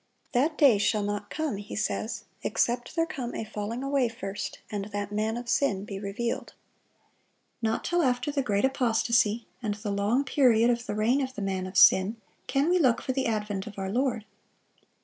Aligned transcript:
"That 0.31 0.57
day 0.57 0.79
shall 0.79 1.03
not 1.03 1.29
come," 1.29 1.57
he 1.57 1.75
says, 1.75 2.23
"except 2.41 2.95
there 2.95 3.05
come 3.05 3.35
a 3.35 3.43
falling 3.43 3.83
away 3.83 4.09
first, 4.09 4.57
and 4.71 4.85
that 4.85 5.11
man 5.11 5.37
of 5.37 5.47
sin 5.47 5.85
be 5.85 5.99
revealed."(592) 5.99 6.53
Not 7.61 7.83
till 7.83 8.01
after 8.01 8.31
the 8.31 8.41
great 8.41 8.65
apostasy, 8.65 9.45
and 9.61 9.75
the 9.75 9.91
long 9.91 10.23
period 10.23 10.71
of 10.71 10.87
the 10.87 10.95
reign 10.95 11.21
of 11.21 11.35
the 11.35 11.43
"man 11.43 11.67
of 11.67 11.77
sin," 11.77 12.15
can 12.47 12.67
we 12.71 12.79
look 12.79 12.99
for 12.99 13.11
the 13.11 13.27
advent 13.27 13.67
of 13.67 13.77
our 13.77 13.91
Lord. 13.91 14.25